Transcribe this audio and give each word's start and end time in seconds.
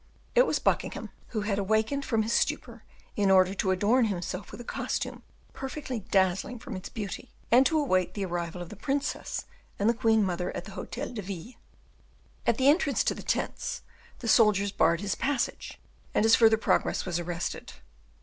It 0.33 0.47
was 0.47 0.57
Buckingham, 0.57 1.11
who 1.27 1.41
had 1.41 1.59
awakened 1.59 2.05
from 2.05 2.23
his 2.23 2.33
stupor, 2.33 2.83
in 3.15 3.29
order 3.29 3.53
to 3.53 3.69
adorn 3.69 4.05
himself 4.05 4.51
with 4.51 4.59
a 4.59 4.63
costume 4.63 5.21
perfectly 5.53 5.99
dazzling 5.99 6.57
from 6.57 6.75
its 6.75 6.89
beauty, 6.89 7.29
and 7.51 7.67
to 7.67 7.77
await 7.79 8.15
the 8.15 8.25
arrival 8.25 8.63
of 8.63 8.69
the 8.69 8.75
princess 8.75 9.45
and 9.77 9.87
the 9.87 9.93
queen 9.93 10.23
mother 10.23 10.51
at 10.57 10.65
the 10.65 10.71
Hotel 10.71 11.11
de 11.13 11.21
Ville. 11.21 11.53
At 12.47 12.57
the 12.57 12.67
entrance 12.67 13.03
to 13.03 13.13
the 13.13 13.21
tents, 13.21 13.83
the 14.17 14.27
soldiers 14.27 14.71
barred 14.71 15.01
his 15.01 15.13
passage, 15.13 15.79
and 16.15 16.25
his 16.25 16.33
further 16.35 16.57
progress 16.57 17.05
was 17.05 17.19
arrested. 17.19 17.73